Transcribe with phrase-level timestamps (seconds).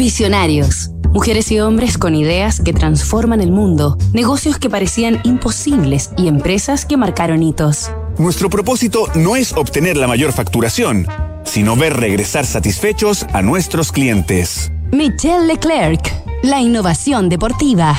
[0.00, 0.92] Visionarios.
[1.12, 6.86] Mujeres y hombres con ideas que transforman el mundo, negocios que parecían imposibles y empresas
[6.86, 7.90] que marcaron hitos.
[8.16, 11.06] Nuestro propósito no es obtener la mayor facturación,
[11.44, 14.72] sino ver regresar satisfechos a nuestros clientes.
[14.90, 16.00] Michelle Leclerc,
[16.42, 17.94] la innovación deportiva.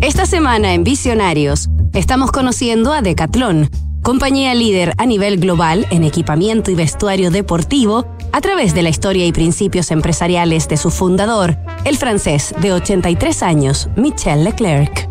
[0.00, 3.70] Esta semana en Visionarios estamos conociendo a Decathlon,
[4.02, 9.26] compañía líder a nivel global en equipamiento y vestuario deportivo a través de la historia
[9.26, 15.08] y principios empresariales de su fundador, el francés de 83 años, Michel Leclerc.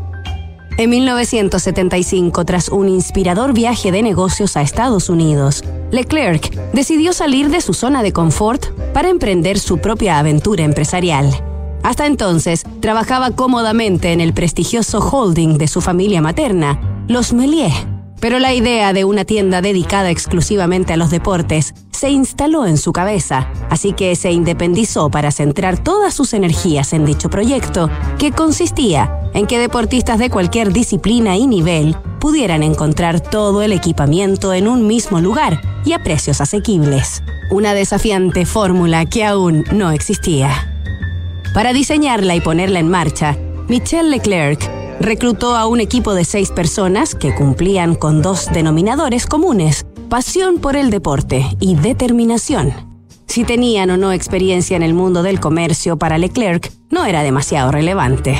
[0.77, 7.61] En 1975, tras un inspirador viaje de negocios a Estados Unidos, Leclerc decidió salir de
[7.61, 11.29] su zona de confort para emprender su propia aventura empresarial.
[11.83, 17.90] Hasta entonces, trabajaba cómodamente en el prestigioso holding de su familia materna, los Méliès
[18.21, 22.93] pero la idea de una tienda dedicada exclusivamente a los deportes se instaló en su
[22.93, 29.19] cabeza, así que se independizó para centrar todas sus energías en dicho proyecto, que consistía
[29.33, 34.85] en que deportistas de cualquier disciplina y nivel pudieran encontrar todo el equipamiento en un
[34.85, 37.23] mismo lugar y a precios asequibles.
[37.49, 40.71] Una desafiante fórmula que aún no existía.
[41.55, 43.35] Para diseñarla y ponerla en marcha,
[43.67, 49.85] Michel Leclerc reclutó a un equipo de seis personas que cumplían con dos denominadores comunes,
[50.09, 52.73] pasión por el deporte y determinación.
[53.27, 57.71] Si tenían o no experiencia en el mundo del comercio para Leclerc, no era demasiado
[57.71, 58.37] relevante.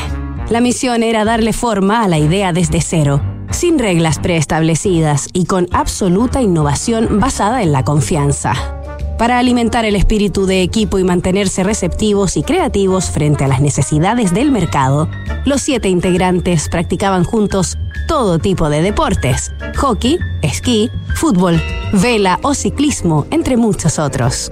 [0.50, 5.68] La misión era darle forma a la idea desde cero, sin reglas preestablecidas y con
[5.72, 8.81] absoluta innovación basada en la confianza
[9.18, 14.34] para alimentar el espíritu de equipo y mantenerse receptivos y creativos frente a las necesidades
[14.34, 15.10] del mercado,
[15.46, 21.62] los siete integrantes practicaban juntos todo tipo de deportes, hockey, esquí, fútbol,
[21.94, 24.52] vela o ciclismo, entre muchos otros.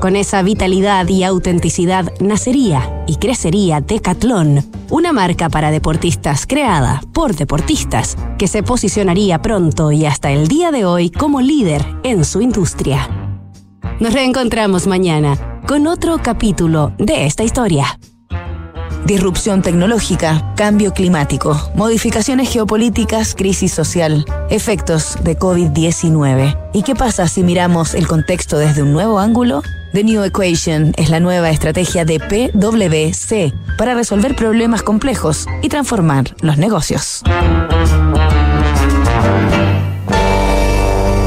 [0.00, 7.34] Con esa vitalidad y autenticidad nacería y crecería Decathlon, una marca para deportistas creada por
[7.34, 12.40] deportistas que se posicionaría pronto y hasta el día de hoy como líder en su
[12.40, 13.19] industria.
[14.00, 17.98] Nos reencontramos mañana con otro capítulo de esta historia.
[19.04, 26.70] Disrupción tecnológica, cambio climático, modificaciones geopolíticas, crisis social, efectos de COVID-19.
[26.72, 29.62] ¿Y qué pasa si miramos el contexto desde un nuevo ángulo?
[29.92, 36.34] The New Equation es la nueva estrategia de PwC para resolver problemas complejos y transformar
[36.40, 37.22] los negocios.